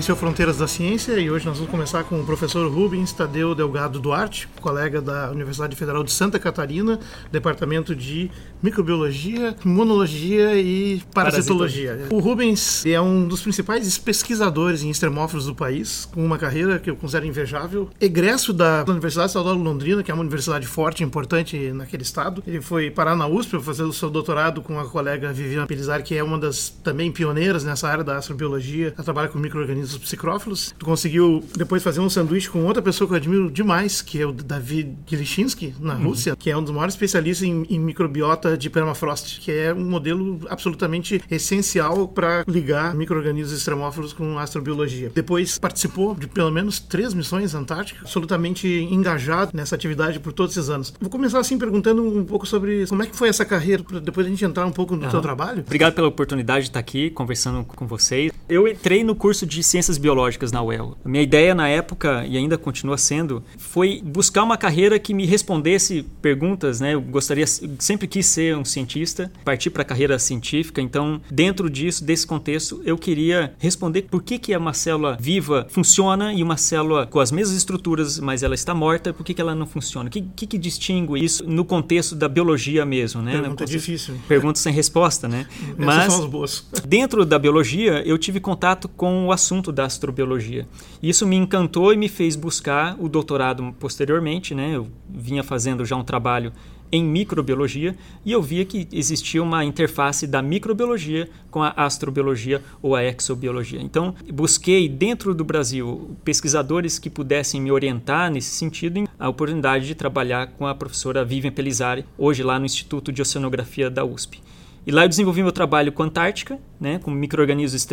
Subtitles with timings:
[0.00, 3.12] Esse é o Fronteiras da Ciência e hoje nós vamos começar com o professor Rubens
[3.12, 6.98] Tadeu Delgado Duarte, colega da Universidade Federal de Santa Catarina,
[7.30, 8.30] Departamento de
[8.62, 12.06] Microbiologia, Imunologia e Parasitologia.
[12.10, 16.88] O Rubens é um dos principais pesquisadores em extremófilos do país, com uma carreira que
[16.88, 17.90] eu considero invejável.
[18.00, 22.42] Egresso da Universidade Estadual de Londrina, que é uma universidade forte e importante naquele estado.
[22.46, 26.02] Ele foi parar na USP para fazer o seu doutorado com a colega Viviana Pelizar,
[26.02, 28.94] que é uma das também pioneiras nessa área da astrobiologia.
[28.96, 30.74] Ela trabalha com micro-organismos os psicrófilos.
[30.78, 34.26] Tu conseguiu depois fazer um sanduíche com outra pessoa que eu admiro demais, que é
[34.26, 36.04] o David Gilishinsky, na uhum.
[36.04, 39.84] Rússia, que é um dos maiores especialistas em, em, microbiota de permafrost, que é um
[39.84, 45.10] modelo absolutamente essencial para ligar micro-organismos extremófilos com astrobiologia.
[45.14, 50.70] Depois participou de pelo menos três missões antárticas, absolutamente engajado nessa atividade por todos esses
[50.70, 50.92] anos.
[51.00, 54.26] Vou começar assim perguntando um pouco sobre como é que foi essa carreira, para depois
[54.26, 55.10] a gente entrar um pouco no uhum.
[55.10, 55.60] teu trabalho.
[55.66, 58.32] Obrigado pela oportunidade de estar aqui conversando com vocês.
[58.48, 60.96] Eu entrei no curso de ciências biológicas na UEL.
[61.04, 65.24] A minha ideia na época, e ainda continua sendo, foi buscar uma carreira que me
[65.24, 66.94] respondesse perguntas, né?
[66.94, 72.04] Eu gostaria, sempre quis ser um cientista, partir para a carreira científica, então, dentro disso,
[72.04, 77.06] desse contexto, eu queria responder por que, que uma célula viva funciona e uma célula
[77.06, 80.08] com as mesmas estruturas, mas ela está morta, por que, que ela não funciona?
[80.08, 83.32] O que, que, que distingue isso no contexto da biologia mesmo, né?
[83.32, 84.14] Pergunta difícil.
[84.28, 85.46] Perguntas sem resposta, né?
[85.78, 86.66] Mas, são as boas.
[86.86, 90.66] dentro da biologia, eu tive contato com o assunto assunto da astrobiologia.
[91.02, 94.74] Isso me encantou e me fez buscar o doutorado posteriormente, né?
[94.74, 96.52] Eu vinha fazendo já um trabalho
[96.92, 97.94] em microbiologia
[98.24, 103.80] e eu via que existia uma interface da microbiologia com a astrobiologia ou a exobiologia.
[103.80, 109.94] Então, busquei dentro do Brasil pesquisadores que pudessem me orientar nesse sentido, a oportunidade de
[109.94, 114.42] trabalhar com a professora Vivian Pelizari, hoje lá no Instituto de Oceanografia da USP.
[114.86, 117.86] E lá eu desenvolvi meu trabalho com a Antártica, né, com micro-organismos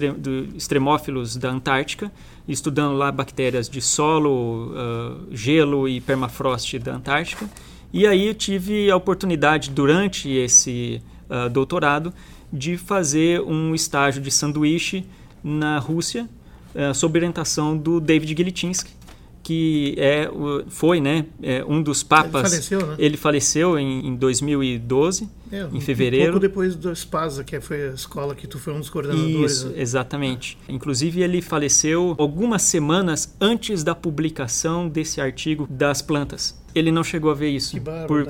[0.56, 2.12] extremófilos da Antártica,
[2.48, 7.50] estudando lá bactérias de solo, uh, gelo e permafrost da Antártica.
[7.92, 12.14] E aí eu tive a oportunidade, durante esse uh, doutorado,
[12.52, 15.06] de fazer um estágio de sanduíche
[15.44, 16.28] na Rússia,
[16.74, 18.92] uh, sob orientação do David Gilitinsky,
[19.44, 20.30] que é,
[20.68, 22.52] foi né, é um dos papas.
[22.52, 22.96] Ele faleceu, né?
[22.98, 26.30] Ele faleceu em, em 2012, é, em fevereiro.
[26.30, 29.52] Um pouco depois do Spasa, que foi a escola que tu foi um dos coordenadores.
[29.52, 29.82] Isso, né?
[29.82, 30.58] exatamente.
[30.68, 37.32] Inclusive, ele faleceu algumas semanas antes da publicação desse artigo das plantas ele não chegou
[37.32, 38.28] a ver isso por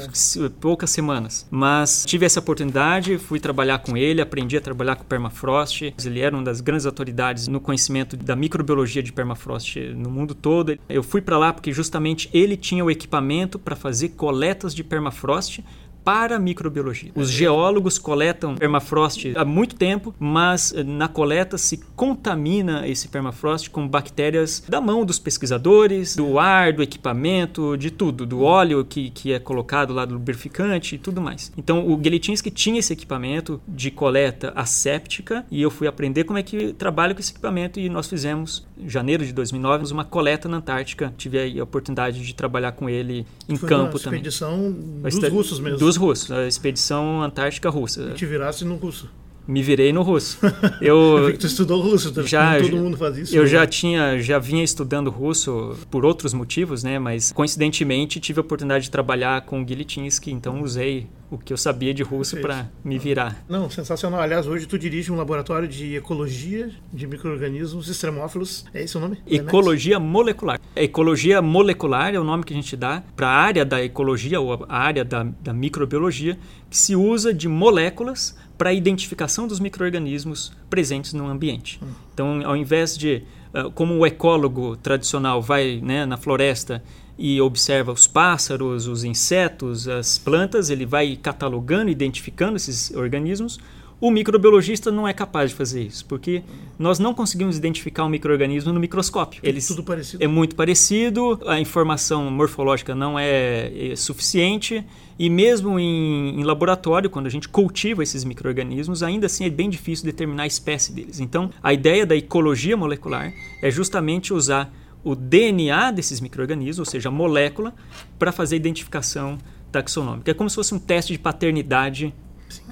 [0.60, 1.46] poucas semanas.
[1.50, 5.94] Mas tive essa oportunidade, fui trabalhar com ele, aprendi a trabalhar com permafrost.
[6.04, 10.78] Ele era uma das grandes autoridades no conhecimento da microbiologia de permafrost no mundo todo.
[10.88, 15.64] Eu fui para lá porque justamente ele tinha o equipamento para fazer coletas de permafrost
[16.08, 17.12] para a microbiologia.
[17.14, 23.70] Os geólogos coletam permafrost há muito tempo, mas eh, na coleta se contamina esse permafrost
[23.70, 29.10] com bactérias da mão dos pesquisadores, do ar, do equipamento, de tudo, do óleo que,
[29.10, 31.52] que é colocado lá do lubrificante e tudo mais.
[31.58, 36.44] Então o Gelitinsky tinha esse equipamento de coleta asséptica e eu fui aprender como é
[36.44, 40.56] que trabalha com esse equipamento e nós fizemos, em janeiro de 2009, uma coleta na
[40.56, 41.14] Antártica.
[41.18, 44.22] Tive a oportunidade de trabalhar com ele em Foi campo uma também.
[44.22, 45.80] expedição dos russos mesmo.
[45.80, 48.12] Dos russos, a expedição antártica russa.
[48.12, 49.10] E te virasse no russo.
[49.48, 50.38] Me virei no russo.
[50.82, 52.22] Eu, eu tu estudou russo, tá?
[52.24, 53.36] já, todo mundo faz isso.
[53.36, 53.50] Eu né?
[53.50, 57.00] já tinha, já vinha estudando russo por outros motivos, né?
[57.00, 61.58] Mas coincidentemente tive a oportunidade de trabalhar com o Gilitinsky, então usei o que eu
[61.58, 63.44] sabia de russo para me virar.
[63.50, 64.22] Não, sensacional.
[64.22, 68.66] Aliás, hoje tu dirige um laboratório de ecologia de micro-organismos extremófilos.
[68.74, 69.18] É esse o nome?
[69.28, 70.60] Ecologia molecular.
[70.76, 74.66] ecologia molecular é o nome que a gente dá para a área da ecologia ou
[74.68, 76.38] a área da, da microbiologia
[76.70, 81.80] que se usa de moléculas para a identificação dos micro-organismos presentes no ambiente.
[81.82, 81.88] Hum.
[82.14, 83.24] Então, ao invés de,
[83.54, 86.84] ah, como o ecólogo tradicional vai né, na floresta
[87.18, 93.60] e observa os pássaros, os insetos, as plantas, ele vai catalogando, identificando esses organismos.
[94.00, 96.44] O microbiologista não é capaz de fazer isso, porque
[96.78, 99.42] nós não conseguimos identificar um microorganismo no microscópio.
[99.44, 100.24] Eles tudo parecido.
[100.24, 104.86] É muito parecido, a informação morfológica não é, é suficiente
[105.18, 109.68] e mesmo em, em, laboratório, quando a gente cultiva esses microorganismos, ainda assim é bem
[109.68, 111.20] difícil determinar a espécie deles.
[111.20, 113.34] Então, a ideia da ecologia molecular
[113.64, 114.72] é justamente usar
[115.04, 117.74] o DNA desses micro-organismos, ou seja, a molécula,
[118.20, 119.40] para fazer a identificação
[119.72, 120.30] taxonômica.
[120.30, 122.14] É como se fosse um teste de paternidade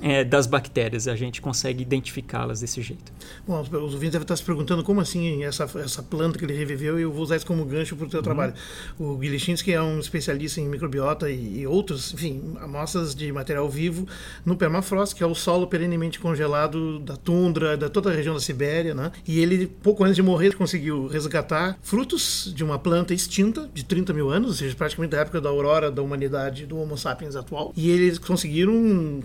[0.01, 1.07] é, das bactérias.
[1.07, 3.11] A gente consegue identificá-las desse jeito.
[3.47, 6.99] Bom, os ouvintes devem estar se perguntando como assim essa, essa planta que ele reviveu
[6.99, 8.23] e eu vou usar isso como gancho para o seu uhum.
[8.23, 8.53] trabalho.
[8.99, 14.07] O Gilichinski é um especialista em microbiota e, e, outros, enfim, amostras de material vivo
[14.45, 18.41] no permafrost, que é o solo perenemente congelado da tundra, da toda a região da
[18.41, 19.11] Sibéria, né?
[19.27, 24.13] E ele, pouco antes de morrer, conseguiu resgatar frutos de uma planta extinta de 30
[24.13, 27.73] mil anos, ou seja, praticamente da época da aurora da humanidade do Homo sapiens atual.
[27.75, 29.21] E eles conseguiram,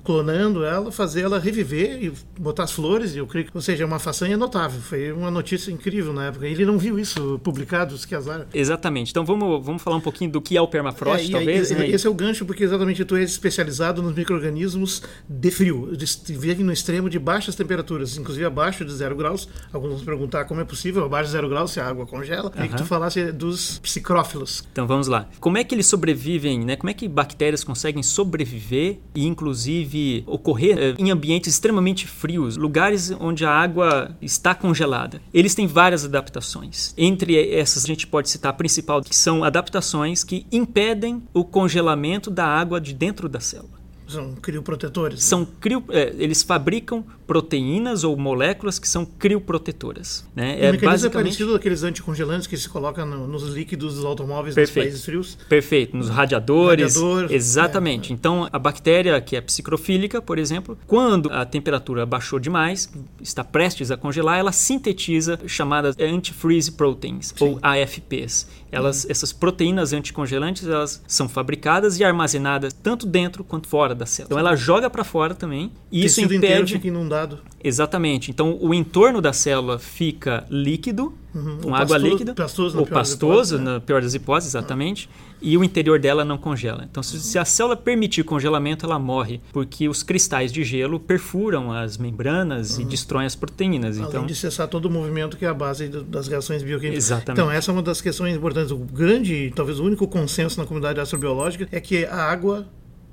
[0.65, 3.87] ela, fazer ela reviver e botar as flores, e eu creio que, ou seja, é
[3.87, 4.81] uma façanha notável.
[4.81, 6.47] Foi uma notícia incrível na época.
[6.47, 8.47] Ele não viu isso publicado, que azar.
[8.53, 9.11] Exatamente.
[9.11, 11.71] Então vamos, vamos falar um pouquinho do que é o permafrost, é, talvez.
[11.71, 11.89] né?
[11.89, 15.91] Esse é o gancho, porque exatamente tu és especializado nos micro-organismos de frio.
[16.27, 19.49] Vivem no extremo de baixas temperaturas, inclusive abaixo de zero graus.
[19.73, 22.53] Alguns vão perguntar como é possível abaixo de zero graus se a água congela.
[22.57, 22.65] Uhum.
[22.65, 24.65] E que tu falasse dos psicrófilos.
[24.73, 25.29] Então vamos lá.
[25.41, 26.77] Como é que eles sobrevivem, né?
[26.77, 33.11] Como é que bactérias conseguem sobreviver e inclusive ocorrer eh, em ambientes extremamente frios, lugares
[33.21, 35.21] onde a água está congelada?
[35.33, 36.95] Eles têm várias adaptações.
[36.97, 42.31] Entre essas a gente pode citar a principal, que são adaptações que impedem o congelamento
[42.31, 43.80] da água de dentro da célula.
[44.11, 45.23] São crioprotetores?
[45.23, 50.27] São crio, é, eles fabricam proteínas ou moléculas que são crioprotetoras.
[50.35, 50.47] Né?
[50.47, 51.07] O é mecanismo basicamente...
[51.07, 54.75] é parecido daqueles anticongelantes que se colocam no, nos líquidos dos automóveis Perfeito.
[54.75, 55.39] dos países frios?
[55.49, 56.97] Perfeito, nos radiadores.
[56.97, 58.13] Radiador, exatamente.
[58.13, 62.93] É, então, a bactéria que é psicrofílica, por exemplo, quando a temperatura baixou demais,
[63.23, 67.45] está prestes a congelar, ela sintetiza chamadas antifreeze proteins, Sim.
[67.45, 68.49] ou AFPs.
[68.73, 69.11] Elas, uhum.
[69.11, 74.29] Essas proteínas anticongelantes elas são fabricadas e armazenadas tanto dentro quanto fora da célula.
[74.29, 76.75] Então ela joga para fora também e isso impede.
[76.75, 77.39] Fica inundado.
[77.63, 78.31] Exatamente.
[78.31, 81.59] Então o entorno da célula fica líquido, uhum.
[81.59, 83.73] com água pastoso, líquida, pastoso ou pastoso, hipóteses, né?
[83.73, 85.39] na pior das hipóteses, exatamente, uhum.
[85.41, 86.87] e o interior dela não congela.
[86.91, 91.73] Então se, se, a célula permitir congelamento, ela morre, porque os cristais de gelo perfuram
[91.73, 92.83] as membranas uhum.
[92.83, 93.97] e destroem as proteínas.
[93.97, 97.05] Além então, de cessar todo o movimento que é a base das reações bioquímicas.
[97.05, 97.41] Exatamente.
[97.41, 98.71] Então essa é uma das questões importantes.
[98.71, 102.67] O grande, talvez o único consenso na comunidade astrobiológica é que a água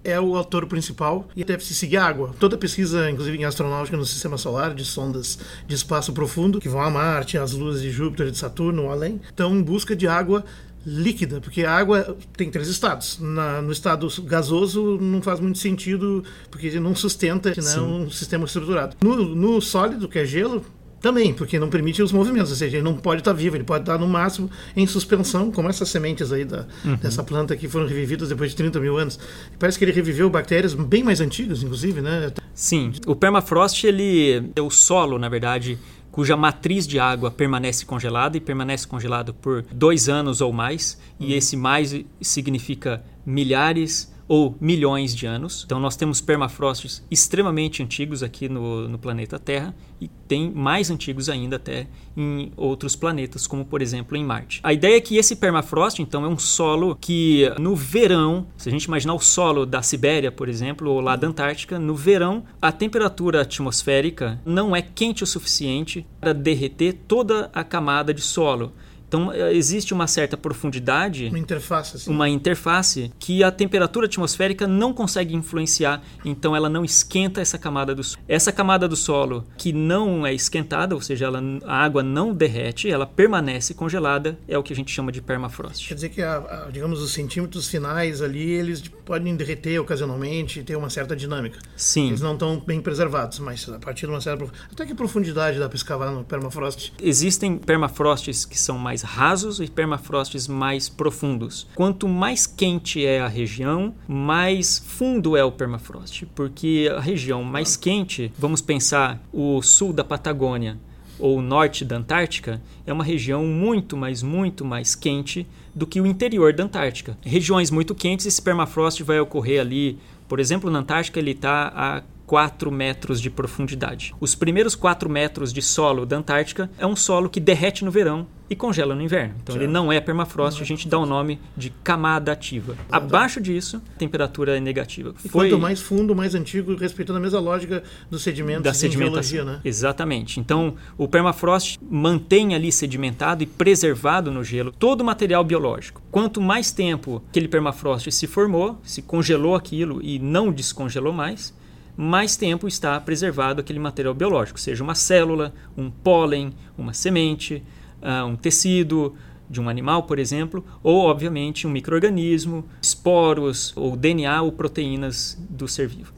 [0.04, 2.34] é o autor principal e deve-se seguir a água.
[2.40, 6.82] Toda pesquisa, inclusive em astronáutica no sistema solar, de sondas de espaço profundo, que vão
[6.82, 10.44] a Marte, as luas de Júpiter, de Saturno ou além, estão em busca de água
[10.86, 13.20] líquida, porque a água tem três estados.
[13.20, 18.96] Na, no estado gasoso não faz muito sentido, porque não sustenta né, um sistema estruturado.
[19.04, 20.64] No, no sólido, que é gelo,
[21.00, 23.84] também, porque não permite os movimentos, ou seja, ele não pode estar vivo, ele pode
[23.84, 26.96] estar no máximo em suspensão, como essas sementes aí da, uhum.
[26.96, 29.20] dessa planta que foram revividas depois de 30 mil anos.
[29.60, 32.32] Parece que ele reviveu bactérias bem mais antigas, inclusive, né?
[32.54, 35.78] Sim, o permafrost, ele é o solo, na verdade,
[36.12, 41.28] cuja matriz de água permanece congelada e permanece congelado por dois anos ou mais, uhum.
[41.28, 45.64] e esse mais significa milhares ou milhões de anos.
[45.66, 51.30] Então nós temos permafrostes extremamente antigos aqui no, no planeta Terra e tem mais antigos
[51.30, 54.60] ainda até em outros planetas, como por exemplo em Marte.
[54.64, 58.72] A ideia é que esse permafrost, então, é um solo que no verão, se a
[58.72, 62.72] gente imaginar o solo da Sibéria, por exemplo, ou lá da Antártica, no verão a
[62.72, 68.74] temperatura atmosférica não é quente o suficiente para derreter toda a camada de solo.
[69.08, 72.12] Então eh, existe uma certa profundidade, uma interface, assim.
[72.12, 77.94] uma interface que a temperatura atmosférica não consegue influenciar, então ela não esquenta essa camada
[77.94, 78.24] do solo.
[78.28, 82.90] Essa camada do solo que não é esquentada, ou seja, ela, a água não derrete,
[82.90, 85.88] ela permanece congelada, é o que a gente chama de permafrost.
[85.88, 90.76] Quer dizer que, a, a, digamos, os centímetros finais ali, eles podem derreter ocasionalmente, ter
[90.76, 91.60] uma certa dinâmica.
[91.76, 92.08] Sim.
[92.08, 94.38] Eles não estão bem preservados, mas a partir de uma certa
[94.72, 96.94] até que profundidade dá para escavar no permafrost?
[97.02, 101.68] Existem permafrosts que são mais mais rasos e permafrosts mais profundos.
[101.76, 107.76] Quanto mais quente é a região, mais fundo é o permafrost, porque a região mais
[107.76, 110.80] quente, vamos pensar o sul da Patagônia
[111.20, 116.02] ou o norte da Antártica, é uma região muito, mas muito mais quente do que
[116.02, 117.18] o interior da Antártica.
[117.24, 122.04] Regiões muito quentes, esse permafrost vai ocorrer ali, por exemplo, na Antártica ele está a
[122.28, 124.14] 4 metros de profundidade.
[124.20, 128.28] Os primeiros 4 metros de solo da Antártica é um solo que derrete no verão
[128.50, 129.36] e congela no inverno.
[129.42, 129.64] Então certo.
[129.64, 132.76] ele não é permafrost, a gente dá o nome de camada ativa.
[132.92, 135.14] Abaixo disso, a temperatura é negativa.
[135.24, 135.50] E Foi...
[135.50, 139.62] quanto mais fundo, mais antigo, respeitando a mesma lógica dos sedimentos da sedimentação, né?
[139.64, 140.40] Exatamente.
[140.40, 146.02] Então o permafrost mantém ali sedimentado e preservado no gelo todo o material biológico.
[146.12, 151.54] Quanto mais tempo aquele permafrost se formou, se congelou aquilo e não descongelou mais,
[151.98, 157.64] mais tempo está preservado aquele material biológico, seja uma célula, um pólen, uma semente,
[158.02, 159.16] uh, um tecido
[159.50, 165.68] de um animal, por exemplo, ou obviamente um microorganismo, esporos ou DNA ou proteínas do
[165.68, 166.17] ser vivo.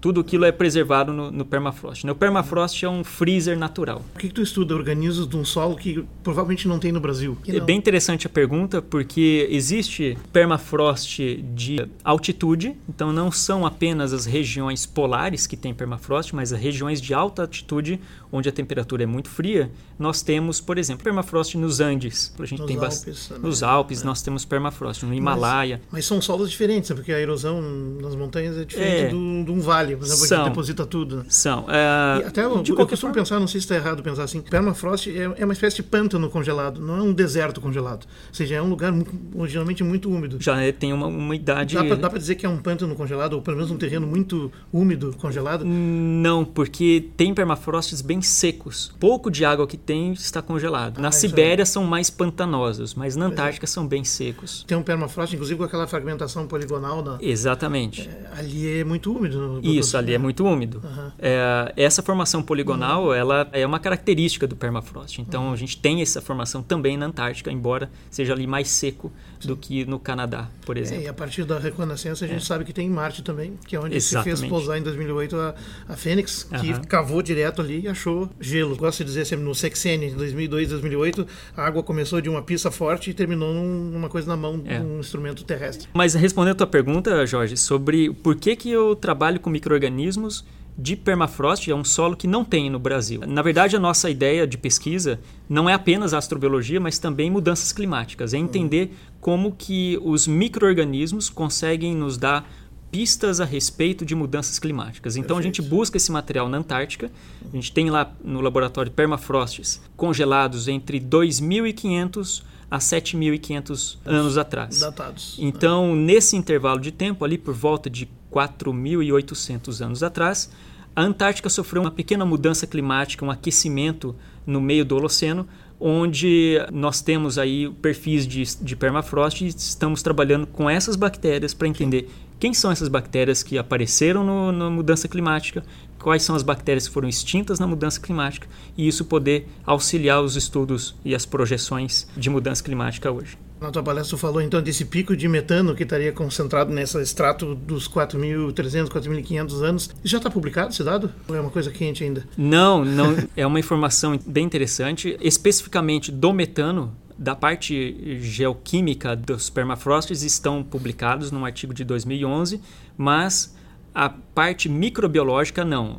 [0.00, 2.04] Tudo aquilo é preservado no, no permafrost.
[2.04, 2.12] Né?
[2.12, 4.02] O permafrost é um freezer natural.
[4.12, 7.36] Por que, que tu estuda organismos de um solo que provavelmente não tem no Brasil?
[7.46, 11.18] É bem interessante a pergunta, porque existe permafrost
[11.54, 17.00] de altitude, então não são apenas as regiões polares que têm permafrost, mas as regiões
[17.00, 18.00] de alta altitude,
[18.32, 22.32] onde a temperatura é muito fria, nós temos, por exemplo, permafrost nos Andes.
[22.38, 24.04] A gente nos tem Alpes, nos Alpes, é.
[24.04, 25.80] nós temos permafrost, no Himalaia.
[25.84, 26.96] Mas, mas, são solos diferentes, né?
[26.96, 27.60] porque a erosão
[28.00, 29.08] nas montanhas é diferente é.
[29.08, 31.16] de um vale, por exemplo, são, que deposita tudo.
[31.18, 31.24] Né?
[31.28, 31.66] São.
[31.68, 33.14] É, até eu, de eu costumo forma...
[33.14, 36.28] pensar, não sei se está errado pensar assim, permafrost é, é, uma espécie de pântano
[36.28, 38.04] congelado, não é um deserto congelado.
[38.04, 38.92] Ou seja, é um lugar
[39.34, 40.36] originalmente muito úmido.
[40.40, 41.76] Já é, tem uma, uma idade...
[41.76, 45.14] Dá para dizer que é um pântano congelado, ou pelo menos um terreno muito úmido
[45.18, 45.64] congelado?
[45.64, 48.92] Não, porque tem permafrosts bem secos.
[48.98, 50.98] Pouco de água que tem está congelado.
[50.98, 53.28] Ah, na Sibéria são mais pantanosos, mas na é.
[53.28, 54.64] Antártica são bem secos.
[54.66, 57.02] Tem um permafrost, inclusive com aquela fragmentação poligonal.
[57.02, 57.18] Na...
[57.20, 58.08] Exatamente.
[58.08, 59.60] É, ali é muito úmido.
[59.62, 60.80] Isso, ali é muito úmido.
[60.82, 61.10] Uhum.
[61.18, 63.14] É, essa formação poligonal, uhum.
[63.14, 65.20] ela é uma característica do permafrost.
[65.20, 65.52] Então uhum.
[65.52, 69.48] a gente tem essa formação também na Antártica, embora seja ali mais seco Sim.
[69.48, 71.04] do que no Canadá, por é, exemplo.
[71.04, 72.46] e a partir da reconnaissance a gente é.
[72.46, 74.36] sabe que tem em Marte também, que é onde Exatamente.
[74.36, 75.54] se fez pousar em 2008 a,
[75.88, 78.76] a Fênix, que cavou direto ali e achou gelo.
[78.76, 83.10] Gosto de dizer sempre no sexênio, 2002, 2008, a água começou de uma pista forte
[83.10, 84.78] e terminou numa coisa na mão é.
[84.78, 85.88] de um instrumento terrestre.
[85.94, 90.44] Mas respondendo a tua pergunta, Jorge, sobre por que, que eu trabalho com micro-organismos
[90.76, 93.20] de permafrost, é um solo que não tem no Brasil.
[93.26, 98.32] Na verdade, a nossa ideia de pesquisa não é apenas astrobiologia, mas também mudanças climáticas.
[98.32, 102.50] É entender como que os micro-organismos conseguem nos dar
[102.90, 105.16] pistas a respeito de mudanças climáticas.
[105.16, 105.60] Então Perfeito.
[105.60, 107.10] a gente busca esse material na Antártica.
[107.52, 114.80] A gente tem lá no laboratório permafrosts congelados entre 2500 a 7.500 anos atrás.
[114.80, 115.36] Datados.
[115.38, 120.50] Então, nesse intervalo de tempo, ali por volta de 4.800 anos atrás,
[120.94, 124.14] a Antártica sofreu uma pequena mudança climática, um aquecimento
[124.46, 125.48] no meio do Holoceno,
[125.78, 131.66] onde nós temos aí perfis de, de permafrost e estamos trabalhando com essas bactérias para
[131.66, 135.62] entender quem são essas bactérias que apareceram no, na mudança climática,
[135.98, 140.36] quais são as bactérias que foram extintas na mudança climática e isso poder auxiliar os
[140.36, 143.36] estudos e as projeções de mudança climática hoje.
[143.60, 147.54] Na tua palestra, tu falou então desse pico de metano que estaria concentrado nesse extrato
[147.54, 149.90] dos 4.300, 4.500 anos.
[150.02, 151.12] Já está publicado esse dado?
[151.28, 152.26] Ou é uma coisa quente ainda?
[152.38, 153.14] Não, não.
[153.36, 155.14] é uma informação bem interessante.
[155.20, 162.62] Especificamente do metano, da parte geoquímica dos permafrosts estão publicados num artigo de 2011,
[162.96, 163.54] mas
[163.94, 165.98] a parte microbiológica não.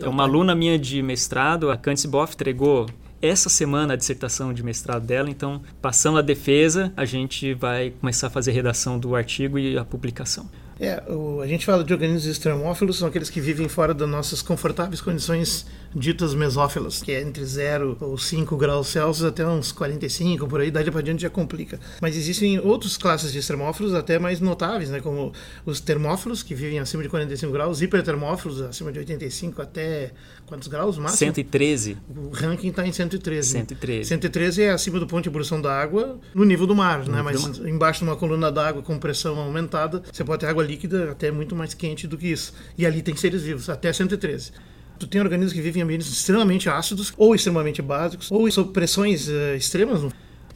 [0.00, 2.86] é, é, uma aluna minha de mestrado, a Candice Boff, entregou
[3.22, 8.26] essa semana a dissertação de mestrado dela, então, passando a defesa, a gente vai começar
[8.26, 10.50] a fazer a redação do artigo e a publicação.
[10.80, 14.40] É, o, a gente fala de organismos extremófilos, são aqueles que vivem fora das nossas
[14.40, 20.46] confortáveis condições ditas mesófilas, que é entre 0 ou 5 graus Celsius até uns 45,
[20.46, 21.80] por aí, daí para diante já complica.
[22.00, 25.32] Mas existem outras classes de extremófilos até mais notáveis, né, como
[25.64, 30.12] os termófilos, que vivem acima de 45 graus, hipertermófilos, acima de 85 até
[30.46, 31.18] quantos graus máximo?
[31.18, 31.96] 113.
[32.08, 33.50] O ranking está em 113.
[33.50, 34.08] 113.
[34.08, 37.22] 113 é acima do ponto de ebulição da água no nível do mar, né?
[37.22, 41.30] Mas embaixo de uma coluna d'água com pressão aumentada, você pode ter água líquida até
[41.30, 42.52] muito mais quente do que isso.
[42.76, 44.52] E ali tem seres vivos, até 113
[45.00, 49.28] tu tem organismos que vivem em ambientes extremamente ácidos ou extremamente básicos ou sob pressões
[49.28, 50.02] uh, extremas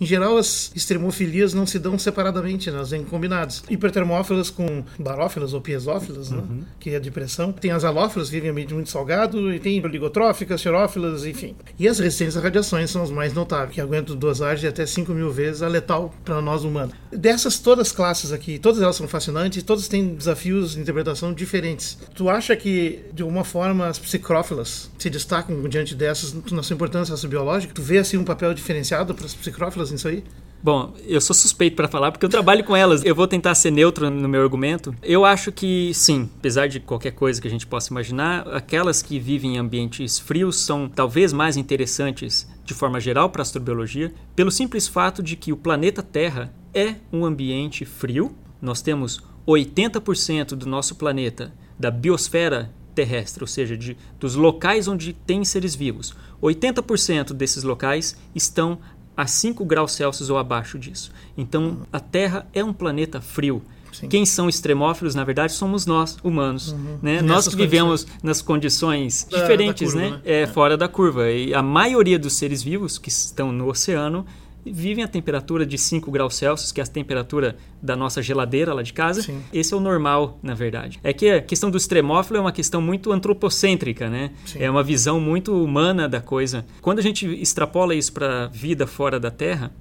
[0.01, 3.63] em geral, as extremofilias não se dão separadamente, elas vêm combinadas.
[3.69, 6.39] Hipertermófilas com barófilas ou piezófilas, né?
[6.39, 6.57] uhum.
[6.57, 6.65] né?
[6.81, 7.53] que é a depressão.
[7.53, 11.55] Tem as alófilas, que vivem em ambiente muito salgado, e tem oligotróficas, xerófilas, enfim.
[11.79, 15.13] E as resistentes a radiações são as mais notáveis, que aguentam dosagem de até 5
[15.13, 16.95] mil vezes a letal para nós humanos.
[17.13, 21.99] Dessas todas as classes aqui, todas elas são fascinantes, todas têm desafios de interpretação diferentes.
[22.15, 27.15] Tu acha que, de alguma forma, as psicrófilas se destacam diante dessas na sua importância
[27.29, 27.73] biológica?
[27.75, 30.23] Tu vê assim um papel diferenciado para as psicrófilas nisso aí?
[30.65, 33.05] Bom, eu sou suspeito para falar porque eu trabalho com elas.
[33.05, 34.95] Eu vou tentar ser neutro no meu argumento.
[35.03, 39.21] Eu acho que sim, apesar de qualquer coisa que a gente possa imaginar, aquelas que
[39.21, 44.51] vivem em ambientes frios são talvez mais interessantes de forma geral para a astrobiologia, pelo
[44.51, 48.35] simples fato de que o planeta Terra é um ambiente frio.
[48.59, 55.13] Nós temos 80% do nosso planeta, da biosfera terrestre, ou seja, de, dos locais onde
[55.13, 56.15] tem seres vivos.
[56.43, 58.79] 80% desses locais estão
[59.17, 61.13] a 5 graus Celsius ou abaixo disso.
[61.37, 63.63] Então, a Terra é um planeta frio.
[63.93, 64.09] Sim.
[64.09, 66.73] Quem são extremófilos, na verdade, somos nós, humanos.
[66.73, 66.99] Uhum.
[67.01, 67.23] Né?
[67.23, 68.23] Nós que vivemos condições.
[68.25, 70.17] nas condições diferentes, da curva, né?
[70.17, 70.23] né?
[70.25, 71.31] É, é, fora da curva.
[71.31, 74.27] E a maioria dos seres vivos que estão no oceano
[74.65, 78.83] vivem a temperatura de 5 graus Celsius, que é a temperatura da nossa geladeira lá
[78.83, 79.23] de casa.
[79.23, 79.43] Sim.
[79.53, 80.99] Esse é o normal, na verdade.
[81.03, 84.33] É que a questão do extremófilo é uma questão muito antropocêntrica, né?
[84.47, 84.63] Sim.
[84.63, 86.65] É uma visão muito humana da coisa.
[86.81, 89.73] Quando a gente extrapola isso para a vida fora da Terra,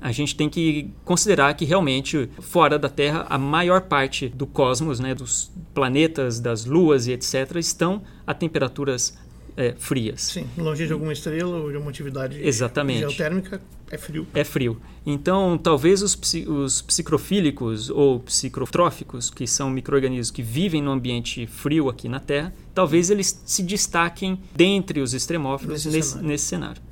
[0.00, 5.00] a gente tem que considerar que realmente fora da Terra a maior parte do cosmos,
[5.00, 9.16] né, dos planetas, das luas e etc, estão a temperaturas
[9.56, 10.22] é, frias.
[10.22, 13.00] Sim, longe de alguma estrela ou de uma atividade Exatamente.
[13.00, 14.26] geotérmica é frio.
[14.34, 14.80] É frio.
[15.06, 16.18] Então, talvez os,
[16.48, 22.52] os psicrofílicos ou psicrotróficos, que são micro-organismos que vivem no ambiente frio aqui na Terra,
[22.74, 26.28] talvez eles se destaquem dentre os extremófilos nesse, nesse cenário.
[26.28, 26.82] Nesse cenário.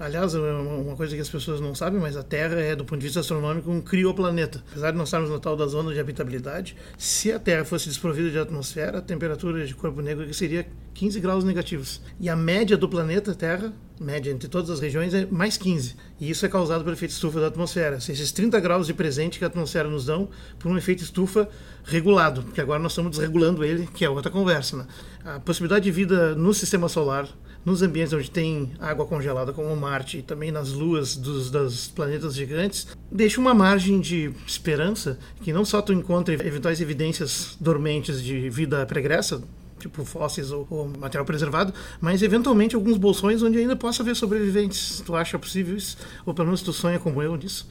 [0.00, 3.00] Aliás, é uma coisa que as pessoas não sabem, mas a Terra é, do ponto
[3.00, 4.64] de vista astronômico, um crioplaneta.
[4.70, 8.30] Apesar de nós estarmos no tal da zona de habitabilidade, se a Terra fosse desprovida
[8.30, 12.00] de atmosfera, a temperatura de corpo negro seria 15 graus negativos.
[12.18, 15.94] E a média do planeta Terra, média entre todas as regiões, é mais 15.
[16.18, 17.96] E isso é causado pelo efeito estufa da atmosfera.
[17.96, 21.46] Esses 30 graus de presente que a atmosfera nos dão por um efeito estufa
[21.84, 24.78] regulado, porque agora nós estamos desregulando ele, que é outra conversa.
[24.78, 24.86] Né?
[25.26, 27.28] A possibilidade de vida no sistema solar
[27.64, 32.86] nos ambientes onde tem água congelada, como Marte, e também nas luas dos, planetas gigantes,
[33.10, 38.84] deixa uma margem de esperança que não só tu encontra eventuais evidências dormentes de vida
[38.86, 39.42] pregressa,
[39.80, 45.02] tipo fósseis ou, ou, material preservado, mas eventualmente alguns bolsões onde ainda possa haver sobreviventes.
[45.04, 45.96] Tu acha possível isso?
[46.24, 47.68] Ou pelo menos tu sonha como eu nisso?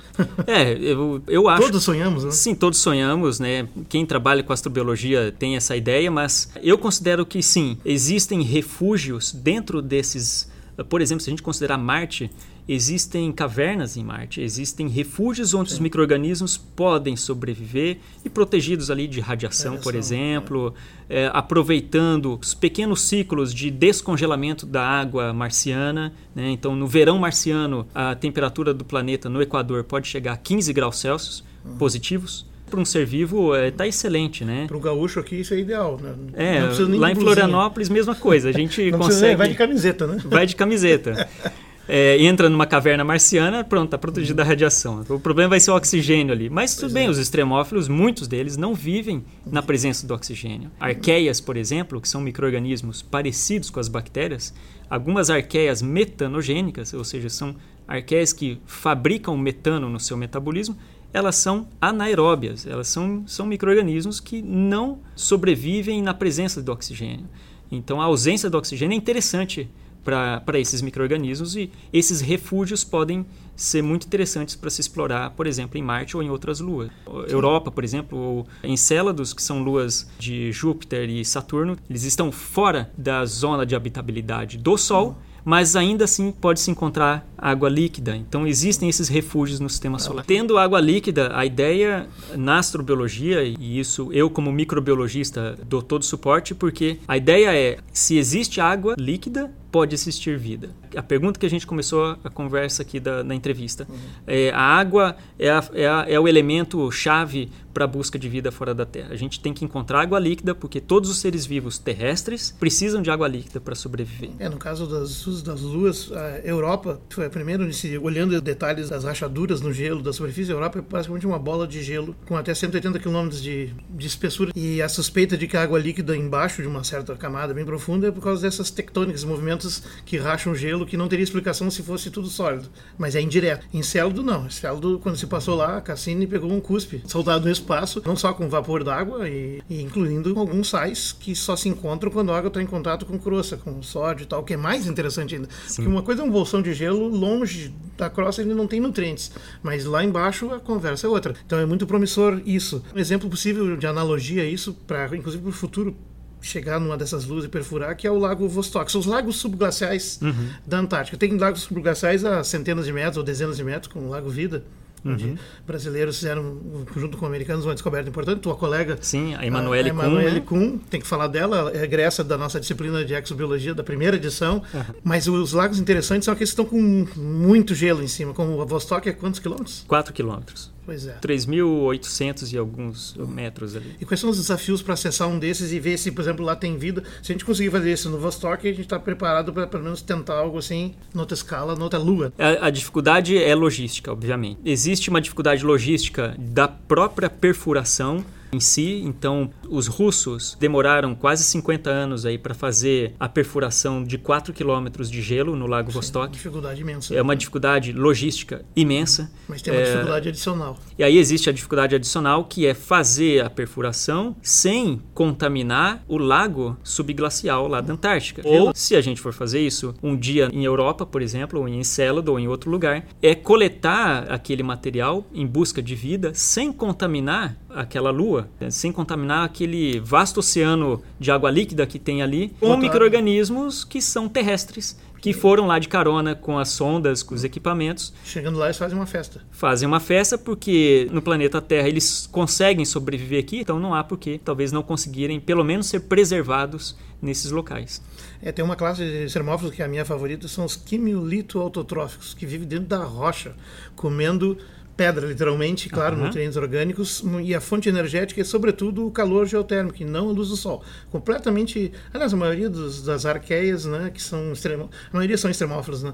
[0.47, 1.63] É, eu, eu acho.
[1.63, 2.31] Todos sonhamos, né?
[2.31, 3.67] Sim, todos sonhamos, né?
[3.87, 9.81] Quem trabalha com astrobiologia tem essa ideia, mas eu considero que sim, existem refúgios dentro
[9.81, 10.49] desses.
[10.89, 12.31] Por exemplo, se a gente considerar Marte,
[12.71, 15.75] existem cavernas em Marte, existem refúgios onde Sim.
[15.75, 20.71] os micro-organismos podem sobreviver e protegidos ali de radiação, por exemplo,
[21.09, 21.23] é.
[21.23, 26.13] É, aproveitando os pequenos ciclos de descongelamento da água marciana.
[26.35, 26.51] Né?
[26.51, 30.99] Então, no verão marciano, a temperatura do planeta no Equador pode chegar a 15 graus
[30.99, 31.75] Celsius uhum.
[31.77, 34.65] positivos para um ser vivo está é, excelente, né?
[34.67, 36.13] Para o gaúcho aqui isso é ideal, né?
[36.35, 36.59] É,
[36.95, 39.05] lá em Florianópolis mesma coisa, a gente consegue.
[39.05, 40.21] Precisa, vai de camiseta, né?
[40.23, 41.27] Vai de camiseta.
[41.91, 45.03] é, entra numa caverna marciana, pronto, está protegido da radiação.
[45.09, 46.47] O problema vai ser o oxigênio ali.
[46.47, 47.09] Mas tudo pois bem, é.
[47.09, 50.69] os extremófilos, muitos deles não vivem na presença do oxigênio.
[50.79, 54.53] Arqueias, por exemplo, que são micro-organismos parecidos com as bactérias,
[54.87, 57.55] algumas arqueias metanogênicas, ou seja, são
[57.87, 60.77] arqueias que fabricam metano no seu metabolismo,
[61.11, 67.27] elas são anaeróbias, elas são, são micro-organismos que não sobrevivem na presença do oxigênio.
[67.71, 69.67] Então a ausência do oxigênio é interessante
[70.03, 75.77] para esses micro-organismos e esses refúgios podem ser muito interessantes para se explorar, por exemplo,
[75.77, 76.89] em Marte ou em outras luas.
[77.05, 77.25] Sim.
[77.27, 83.25] Europa, por exemplo, Encélados, que são luas de Júpiter e Saturno, eles estão fora da
[83.25, 85.09] zona de habitabilidade do Sol.
[85.09, 88.15] Uhum mas ainda assim pode-se encontrar água líquida.
[88.15, 90.25] Então existem esses refúgios no sistema solar.
[90.25, 96.53] Tendo água líquida, a ideia na astrobiologia, e isso eu como microbiologista dou todo suporte,
[96.53, 100.69] porque a ideia é, se existe água líquida, pode existir vida.
[100.95, 103.85] A pergunta que a gente começou a conversa aqui da, na entrevista.
[103.89, 103.95] Uhum.
[104.27, 108.27] É, a água é, a, é, a, é o elemento chave para a busca de
[108.27, 109.09] vida fora da Terra.
[109.11, 113.11] A gente tem que encontrar água líquida porque todos os seres vivos terrestres precisam de
[113.11, 114.31] água líquida para sobreviver.
[114.39, 119.03] É, no caso das, das luas, a Europa foi a primeira, nesse, olhando detalhes das
[119.03, 122.53] rachaduras no gelo da superfície, a Europa é basicamente uma bola de gelo com até
[122.53, 124.51] 180 km de, de espessura.
[124.55, 128.07] E a suspeita de que a água líquida embaixo de uma certa camada bem profunda
[128.07, 129.58] é por causa dessas tectônicas, movimentos
[130.05, 132.69] que racham gelo que não teria explicação se fosse tudo sólido.
[132.97, 133.65] Mas é indireto.
[133.73, 134.45] Em Céludo, não.
[134.45, 138.33] Em Céludo, quando se passou lá, Cassini pegou um cuspe soltado no espaço, não só
[138.33, 142.47] com vapor d'água, e, e, incluindo alguns sais que só se encontram quando a água
[142.47, 145.47] está em contato com crosta, com sódio e tal, que é mais interessante ainda.
[145.67, 145.75] Sim.
[145.77, 149.31] Porque uma coisa é um bolsão de gelo longe da crosta, ele não tem nutrientes.
[149.61, 151.35] Mas lá embaixo a conversa é outra.
[151.45, 152.83] Então é muito promissor isso.
[152.95, 155.95] Um exemplo possível de analogia a isso, para inclusive para o futuro
[156.41, 158.91] chegar numa dessas luzes e perfurar, que é o Lago Vostok.
[158.91, 160.49] São os lagos subglaciais uhum.
[160.65, 161.17] da Antártica.
[161.17, 164.63] Tem lagos subglaciais a centenas de metros ou dezenas de metros, como o Lago Vida.
[165.03, 165.37] Uhum.
[165.65, 166.57] brasileiros fizeram,
[166.95, 168.41] junto com americanos, uma descoberta importante.
[168.41, 168.97] Tua colega.
[169.01, 169.99] Sim, a Emanuele Kuhn.
[169.99, 173.83] Emanuele Kuhn, tem que falar dela, ela é egressa da nossa disciplina de exobiologia, da
[173.83, 174.61] primeira edição.
[174.73, 174.83] Uhum.
[175.03, 178.65] Mas os lagos interessantes são aqueles que estão com muito gelo em cima, como a
[178.65, 179.85] Vostok é quantos quilômetros?
[179.87, 180.71] 4 quilômetros.
[180.89, 181.19] Pois é.
[181.21, 183.95] 3.800 e alguns metros ali.
[184.01, 186.55] E quais são os desafios para acessar um desses e ver se, por exemplo, lá
[186.55, 187.03] tem vida?
[187.21, 190.01] Se a gente conseguir fazer isso no Vostok, a gente está preparado para pelo menos
[190.01, 192.33] tentar algo assim, noutra escala, noutra lua.
[192.39, 194.59] A, a dificuldade é logística, obviamente.
[194.65, 199.01] Existe uma dificuldade logística da própria perfuração em si.
[199.05, 205.09] Então, Os russos demoraram quase 50 anos aí para fazer a perfuração de 4 quilômetros
[205.11, 206.25] de gelo no Lago Sim, Vostok.
[206.25, 207.13] Uma dificuldade imensa.
[207.15, 209.31] É uma dificuldade logística imensa.
[209.47, 210.77] Mas tem uma É, dificuldade adicional.
[210.97, 216.75] E aí existe a dificuldade adicional que é fazer a perfuração sem contaminar o lago
[216.83, 218.41] subglacial lá da Antártica.
[218.43, 221.79] Ou, se a gente for fazer isso um dia em Europa, por exemplo, ou em
[221.79, 227.57] Encélado ou em outro lugar, é coletar aquele material em busca de vida sem contaminar
[227.69, 232.81] aquela lua, sem contaminar aquele vasto oceano de água líquida que tem ali, com Botar-
[232.81, 234.97] micro-organismos que são terrestres.
[235.21, 238.97] Que foram lá de carona com as sondas, com os equipamentos, Chegando lá, eles fazem
[238.97, 239.41] uma festa.
[239.51, 244.17] fazem uma festa porque no planeta Terra eles conseguem sobreviver aqui, então não há por
[244.17, 248.01] que talvez não conseguirem pelo menos ser preservados nesses locais.
[248.41, 252.45] É, tem uma classe de sermófilos que é a minha favorita, são os quimiolito-autotróficos, que
[252.45, 253.53] vivem dentro da rocha,
[253.97, 254.57] comendo
[254.99, 256.25] pedra, literalmente, claro, Aham.
[256.25, 260.49] nutrientes orgânicos, e a fonte energética é, sobretudo, o calor geotérmico, e não a luz
[260.49, 260.83] do sol.
[261.09, 261.93] Completamente...
[262.13, 266.13] Aliás, a maioria dos, das arqueias, né, que são extremo, a maioria são extremófilos, né?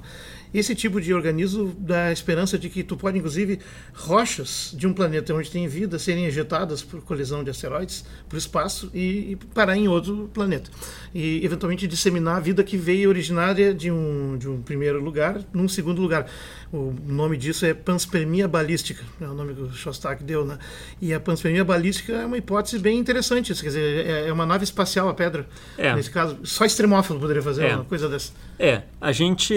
[0.54, 3.60] Esse tipo de organismo dá a esperança de que tu pode, inclusive,
[3.94, 8.38] rochas de um planeta onde tem vida serem ejetadas por colisão de asteroides para o
[8.38, 10.70] espaço e, e parar em outro planeta.
[11.14, 15.68] E, eventualmente, disseminar a vida que veio originária de um, de um primeiro lugar num
[15.68, 16.26] segundo lugar.
[16.72, 18.75] O nome disso é panspermia balística,
[19.22, 20.58] é o nome que o Shostak deu, né?
[21.02, 24.64] E a panspermia balística é uma hipótese bem interessante, quer dizer, é, é uma nave
[24.64, 25.48] espacial a pedra.
[25.78, 25.96] É.
[25.96, 27.76] Nesse caso, só extremófilo poderia fazer É.
[27.76, 28.32] uma coisa dessa.
[28.60, 29.54] É, a gente,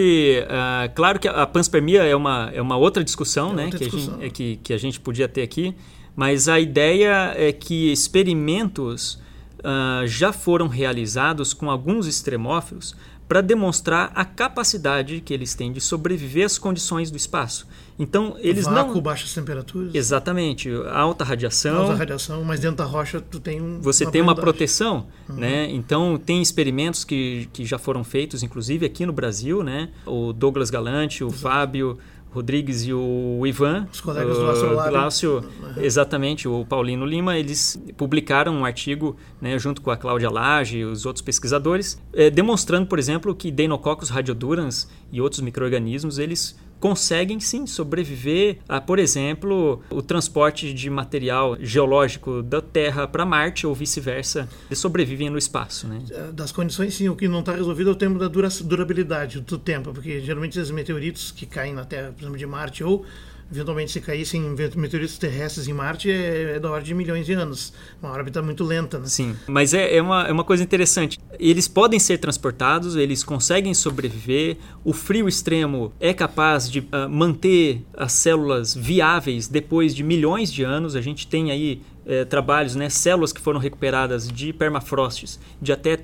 [0.49, 3.85] ah, claro que a panspermia é uma, é uma outra discussão, É né, outra que,
[3.85, 4.15] A discussão.
[4.15, 5.75] gente, é que, que a gente podia ter aqui,
[6.17, 9.19] mas a ideia é que experimentos
[9.65, 12.95] ah, já foram realizados com alguns extremófilos
[13.29, 17.69] para demonstrar a capacidade que eles têm de sobreviver às condições do espaço.
[17.99, 19.01] Então, eles Vácuo, não...
[19.03, 19.95] baixas temperaturas.
[19.95, 24.35] Exatamente, alta radiação, Alta radiação, mas dentro da rocha tu tem um, você tem uma
[24.35, 25.69] proteção, né?
[25.71, 29.91] Então tem experimentos que, que já foram feitos, inclusive aqui no Brasil, né?
[30.07, 31.99] O Douglas Galante, o Fábio
[32.39, 34.91] Rodrigues e o Ivan, Os colegas do o Lácio.
[34.93, 35.45] Lácio,
[35.77, 40.85] exatamente, o Paulino Lima, eles publicaram um artigo, né, junto com a Cláudia Lage e
[40.85, 47.41] os outros pesquisadores, eh, demonstrando, por exemplo, que Deinococcus radiodurans e outros micro-organismos, eles conseguem
[47.41, 53.75] sim sobreviver a, por exemplo, o transporte de material geológico da Terra para Marte ou
[53.75, 54.49] vice-versa.
[54.73, 56.01] Sobrevivem no espaço, né?
[56.11, 59.41] Eh, Das condições, sim, o que não está resolvido é o tempo da dura- durabilidade
[59.41, 63.05] do tempo, porque geralmente esses meteoritos que caem na Terra, por exemplo, de Marte, ou
[63.51, 64.43] eventualmente se caíssem
[64.77, 67.73] meteoritos terrestres em Marte, é, é da ordem de milhões de anos.
[68.03, 69.07] Uma órbita muito lenta, né?
[69.07, 71.19] Sim, mas é, é, uma, é uma coisa interessante.
[71.39, 74.57] Eles podem ser transportados, eles conseguem sobreviver.
[74.85, 80.63] O frio extremo é capaz de ah, manter as células viáveis depois de milhões de
[80.63, 80.95] anos.
[80.95, 85.95] A gente tem aí eh, trabalhos, né, células que foram recuperadas de permafrostes de até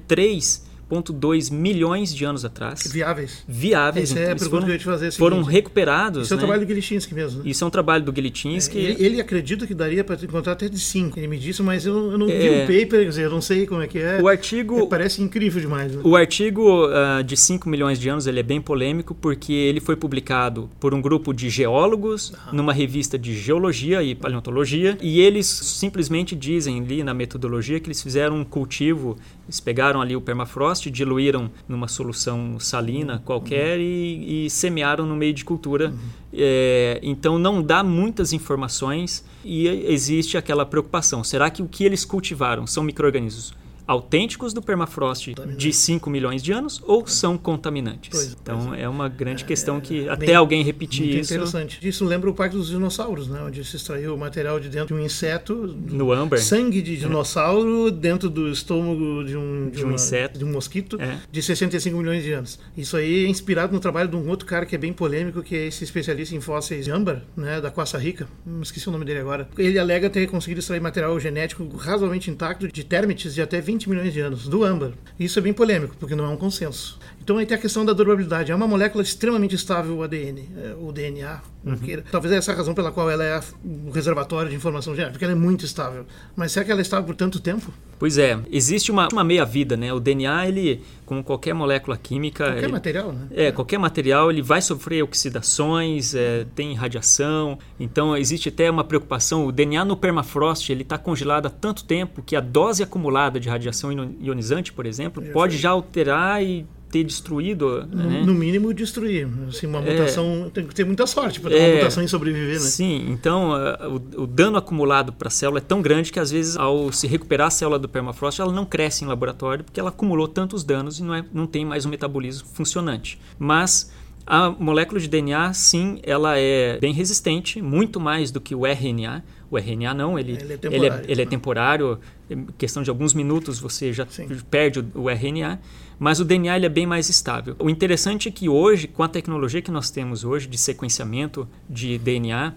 [0.91, 2.87] 3,2 milhões de anos atrás.
[2.91, 3.45] Viáveis.
[3.49, 5.05] Viáveis, Essa é a pergunta foram, que eu ia te fazer.
[5.07, 6.25] é a foram seguinte, recuperados.
[6.25, 6.47] Isso é o né?
[6.47, 7.51] trabalho do Gilichinsky mesmo, né?
[7.51, 8.79] Isso é um trabalho do Gilichinsky.
[8.79, 11.19] Ele, ele acredita que daria para encontrar até de 5.
[11.19, 12.65] Ele me disse, mas eu, eu não vi É.
[12.65, 14.21] o paper, quer dizer, eu não sei como é que é.
[14.21, 15.93] O artigo É, Parece incrível demais.
[15.95, 16.01] Né?
[16.05, 19.97] O artigo ah, de 5 milhões de anos ele é bem polêmico porque ele foi
[19.97, 26.37] publicado por um grupo de geólogos numa revista de geologia e paleontologia e eles simplesmente
[26.37, 29.17] dizem ali na metodologia que eles fizeram um cultivo,
[29.47, 35.35] eles pegaram ali o permafrost, diluíram numa solução salina qualquer e, e semearam no meio
[35.35, 35.95] de cultura.
[36.33, 41.23] É, então não dá muitas informações e existe aquela preocupação.
[41.23, 43.55] Será que o que eles cultivaram são micro-organismos
[43.87, 48.11] autênticos do permafrost de 5 milhões de anos ou são contaminantes?
[48.11, 51.79] Pois, então é uma grande questão que é até bem- alguém repetir Muito isso interessante.
[51.87, 53.41] Isso lembra o Parque dos Dinossauros, né?
[53.45, 55.55] onde se extraiu o material de dentro de um inseto,
[55.91, 56.41] no Amber.
[56.43, 60.39] sangue de dinossauro dentro do estômago de um, De um uma- inseto.
[60.39, 61.19] de um mosquito É.
[61.31, 62.59] de 65 milhões de anos.
[62.77, 65.55] Isso aí é inspirado no trabalho de um outro cara que é bem polêmico, que
[65.55, 68.27] é esse especialista em fósseis de âmbar, né, da Costa Rica.
[68.47, 69.49] Hum, esqueci o nome dele agora.
[69.59, 74.13] Ele alega ter conseguido extrair material genético razoavelmente intacto de térmites de até 20 milhões
[74.13, 74.93] de anos, do âmbar.
[75.19, 76.99] Isso é bem polêmico, porque não é um consenso.
[77.25, 78.53] Então aí tem a questão da durabilidade.
[78.53, 81.41] É uma molécula extremamente estável, o ADN, é, o DNA.
[81.65, 81.79] Uhum.
[82.13, 85.25] Talvez essa é a razão pela qual ela é o reservatório de informação genética, porque
[85.25, 86.05] ela é muito estável.
[86.37, 87.73] Mas será que ela é estável por tanto tempo?
[87.99, 89.91] Pois é, existe uma, uma meia-vida, né?
[89.91, 92.45] O DNA, ele, como qualquer molécula química...
[92.45, 93.27] Qualquer ele- material, né?
[93.31, 99.47] É, qualquer material ele vai sofrer oxidações, é, tem radiação, então existe até uma preocupação.
[99.47, 103.49] O DNA no permafrost ele está congelado há tanto tempo que a dose acumulada de
[103.49, 107.85] radiação ionizante, por exemplo, pode já alterar e ter destruído.
[107.91, 108.23] No, né?
[108.25, 109.29] no mínimo, destruir.
[109.49, 109.91] Assim, uma É.
[109.91, 111.67] mutação tem que ter muita sorte para É.
[111.67, 112.61] uma mutação em sobreviver, né?
[112.61, 116.31] Sim, então ah, o, o dano acumulado para a célula é tão grande que às
[116.31, 119.89] vezes ao se recuperar a célula do permafrost ela não cresce em laboratório porque ela
[119.89, 123.19] acumulou tantos danos e não, é, não tem mais um metabolismo funcionante.
[123.39, 123.93] Mas
[124.25, 129.23] a molécula de DNA, sim, ela é bem resistente, muito mais do que o RNA.
[129.51, 131.31] O RNA não, ele, Ele é ele é, temporário, ele é né?
[131.31, 131.99] temporário,
[132.31, 134.27] em questão de alguns minutos você já Sim.
[134.51, 135.61] perde o, o RNA,
[136.05, 137.57] mas o DNA ele é bem mais estável.
[137.59, 141.97] O interessante é que hoje, com a tecnologia que nós temos hoje de sequenciamento de
[141.97, 142.53] DNA,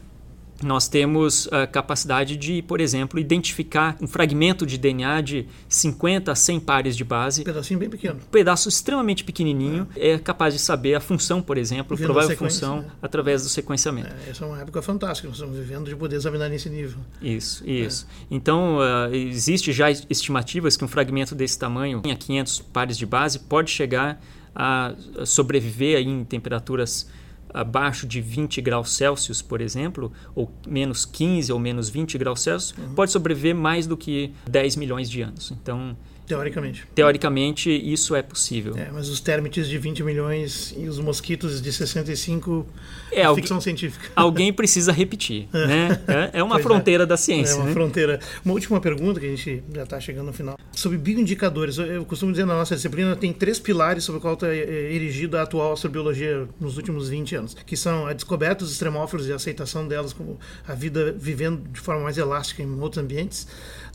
[0.63, 6.35] nós temos a capacidade de, por exemplo, identificar um fragmento de DNA de 50 a
[6.35, 8.15] 100 pares de base Um pedacinho bem pequeno.
[8.15, 12.13] um pedaço extremamente pequenininho é capaz de saber a função, por exemplo, a Vendo a
[12.13, 12.87] provável função né?
[13.01, 14.09] através do sequenciamento.
[14.25, 16.99] É, essa é uma época fantástica, nós estamos vivendo de poder examinar nesse nível.
[17.21, 18.07] Isso, isso.
[18.29, 23.39] Então, ah, existe já estimativas que um fragmento desse tamanho, a 500 pares de base,
[23.39, 24.21] pode chegar
[24.55, 27.07] a sobreviver aí em temperaturas
[27.53, 32.75] abaixo de 20 graus Celsius, por exemplo, ou menos 15 ou menos 20 graus Celsius,
[32.95, 35.51] pode sobreviver mais do que 10 milhões de anos.
[35.51, 35.95] Então,
[36.27, 36.83] Teoricamente.
[36.93, 38.75] teoricamente, isso é possível.
[38.77, 42.67] É, mas os térmites de 20 milhões e os mosquitos de 65
[43.11, 44.09] É, é alguém- ficção científica.
[44.15, 46.01] Alguém precisa repetir, né?
[46.33, 46.63] É, é uma Pois é.
[46.67, 47.71] fronteira da É ciência, uma né?
[47.73, 48.19] fronteira.
[48.43, 50.57] Uma última pergunta, que a gente já está chegando no final.
[50.73, 51.77] Sobre bioindicadores.
[51.77, 55.39] Eu, eu costumo dizer na nossa disciplina tem três pilares sobre o qual está erigida
[55.39, 59.35] a atual astrobiologia nos últimos 20 anos, que são a descoberta dos extremófilos e a
[59.35, 60.37] aceitação delas como
[60.67, 63.47] a vida vivendo de forma mais elástica em outros ambientes,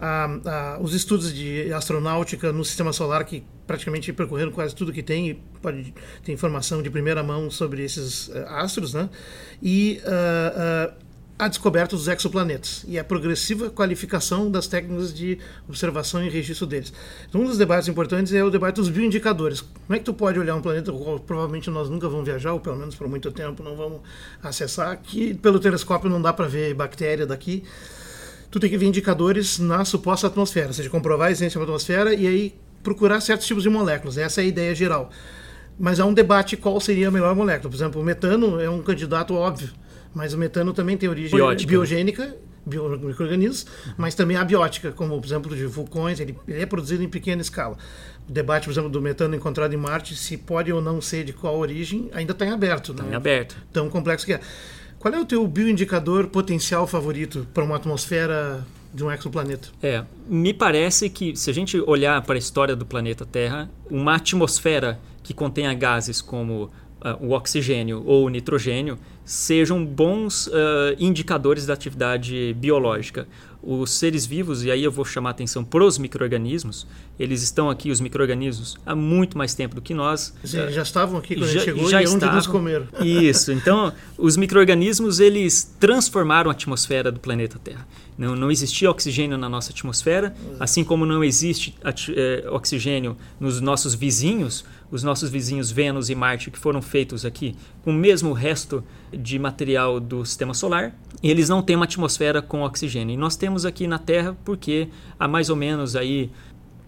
[0.04, 5.02] a- a- os estudos de astronáutica no sistema solar que praticamente percorreram quase tudo que
[5.02, 9.08] tem e pode ter informação de primeira mão sobre esses eh, astros, né?
[9.62, 10.94] E ah, ah,
[11.38, 15.38] a descoberta dos exoplanetas e a progressiva qualificação das técnicas de
[15.68, 16.92] observação e registro deles.
[17.28, 19.60] Então, um dos debates importantes é o debate dos bioindicadores.
[19.60, 22.60] Como é que tu pode olhar um planeta qual provavelmente nós nunca vamos viajar, ou
[22.60, 24.00] pelo menos por muito tempo não vamos
[24.42, 27.64] acessar, que pelo telescópio não dá para ver bactéria daqui.
[28.52, 32.12] Tu tem que ver indicadores na suposta atmosfera, ou seja, comprovar a existência da atmosfera
[32.14, 34.18] e aí procurar certos tipos de moléculas.
[34.18, 35.10] Essa é a ideia geral.
[35.78, 37.70] Mas há um debate qual seria a melhor molécula.
[37.70, 39.70] Por exemplo, o metano é um candidato óbvio,
[40.14, 41.66] mas o metano também tem origem Biótica.
[41.70, 42.36] biogênica,
[42.66, 47.08] bio, micro-organismos, mas também abiótica, como, por exemplo, de vulcões, ele, ele é produzido em
[47.08, 47.78] pequena escala.
[48.28, 51.32] O debate, por exemplo, do metano encontrado em Marte, se pode ou não ser de
[51.32, 52.92] qual origem, ainda está em aberto.
[52.92, 53.16] Em Né?
[53.16, 53.56] aberto.
[53.72, 54.40] Tão complexo que é.
[55.02, 59.66] Qual é o teu bioindicador potencial favorito para uma atmosfera de um exoplaneta?
[59.82, 64.14] É, me parece que se a gente olhar para a história do planeta Terra, uma
[64.14, 66.70] atmosfera que contenha gases como
[67.02, 73.26] ah, o oxigênio ou o nitrogênio sejam bons ah, indicadores da atividade biológica.
[73.64, 76.84] Os seres vivos, e aí eu vou chamar a atenção para os micro-organismos,
[77.16, 80.34] eles estão aqui, os micro-organismos, há muito mais tempo do que nós.
[80.42, 82.50] Eles já estavam aqui quando Já- a gente chegou já e onde nos estavam.
[82.52, 82.86] comeram.
[83.00, 83.52] Isso.
[83.52, 87.86] Então, os micro-organismos eles transformaram a atmosfera do planeta Terra.
[88.18, 93.94] Não, não existia oxigênio na nossa atmosfera, assim como não existe eh, oxigênio nos nossos
[93.94, 98.84] vizinhos, os nossos vizinhos Vênus e Marte, que foram feitos aqui com o mesmo resto
[99.10, 103.14] de material do sistema solar, eles não têm uma atmosfera com oxigênio.
[103.14, 106.30] E nós temos aqui na Terra porque há mais ou menos aí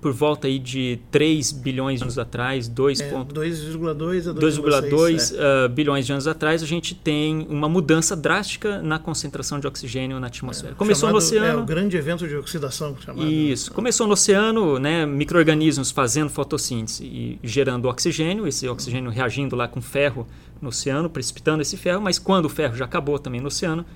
[0.04, 4.90] por volta aí de 3 bilhões de anos atrás, 2 É, ponto 2,2 a 2,2
[4.90, 5.34] 2,2.
[5.38, 10.20] ah, bilhões de anos atrás, a gente tem uma mudança drástica na concentração de oxigênio
[10.20, 10.74] na atmosfera.
[10.74, 11.62] Começou no Chamado- É, oceano.
[11.62, 12.94] o grande evento de oxidação.
[13.00, 13.26] Chamado.
[13.26, 13.72] Isso.
[13.72, 19.80] Começou no oceano, né, micro-organismos fazendo fotossíntese e gerando oxigênio, esse oxigênio reagindo lá com
[19.80, 20.26] ferro
[20.60, 23.86] no oceano, precipitando esse ferro, mas quando o ferro já acabou também no oceano,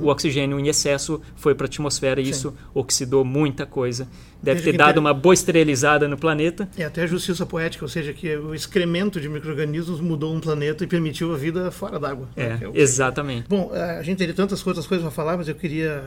[0.00, 2.30] o oxigênio em excesso foi para a atmosfera e Sim.
[2.30, 4.08] isso oxidou muita coisa.
[4.42, 6.68] Deve ter dado inter- uma boa esterilizada no planeta.
[6.76, 10.84] É até a justiça poética, ou seja, que o excremento de micro-organismos mudou um planeta
[10.84, 12.28] e permitiu a vida fora d'água.
[12.36, 13.48] né, É, que o- exatamente.
[13.48, 16.04] Bom, a gente teria tantas outras coisas para falar, mas eu queria,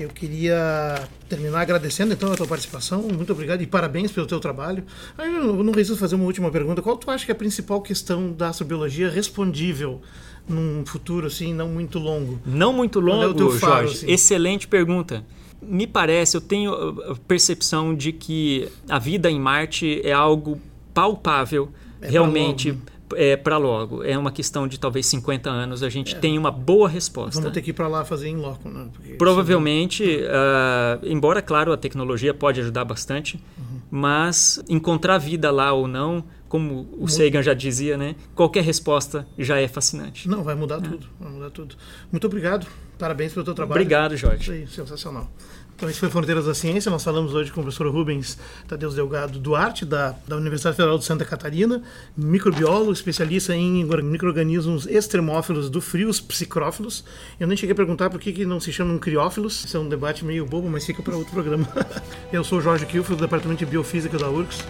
[0.00, 0.94] eu queria
[1.28, 3.02] terminar agradecendo então a tua participação.
[3.02, 4.82] Muito obrigado e parabéns pelo teu trabalho.
[5.18, 6.80] Eu não resisto fazer uma última pergunta.
[6.80, 10.00] Qual tu acha que é a principal questão da astrobiologia respondível
[10.48, 12.38] num futuro assim não muito longo?
[12.46, 13.94] Não muito é longo, faro, Jorge.
[14.04, 14.10] assim?
[14.10, 15.24] Excelente pergunta.
[15.60, 16.72] Me parece, eu tenho
[17.10, 20.60] a percepção de que a vida em Marte é algo
[20.94, 22.82] palpável, É pra realmente logo,
[23.14, 24.02] é para logo.
[24.02, 27.40] É uma questão de talvez 50 anos a gente tem uma boa resposta.
[27.40, 28.88] Vamos ter que ir para lá fazer em loco, né?
[28.92, 33.75] Porque Provavelmente, ah, embora, claro, a tecnologia pode ajudar bastante, Uhum.
[33.90, 38.14] Mas encontrar vida lá ou não, como o Sagan já dizia, né?
[38.34, 40.28] Qualquer resposta já é fascinante.
[40.28, 41.74] Não, vai mudar tudo, vai mudar tudo.
[42.10, 42.66] Muito obrigado.
[42.98, 43.80] Parabéns pelo teu trabalho.
[43.80, 44.52] Obrigado, Isso Jorge.
[44.52, 45.30] aí, sensacional.
[45.76, 46.90] Então, esse foi Fronteiras da Ciência.
[46.90, 51.04] Nós falamos hoje com o professor Rubens Tadeu Delgado Duarte, da, da Universidade Federal de
[51.04, 51.82] Santa Catarina,
[52.16, 57.04] microbiólogo, especialista em micro-organismos extremófilos do frio, os psicrófilos.
[57.38, 59.66] Eu nem cheguei a perguntar por que, que não se chamam criófilos.
[59.66, 61.68] Esse é um debate meio bobo, mas fica para outro programa.
[62.32, 64.64] Eu sou Jorge Kilfo, do Departamento de Biofísica da URGS.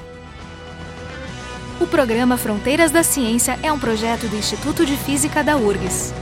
[1.80, 6.12] O programa Fronteiras da Ciência é um projeto do Instituto de Física da URGS.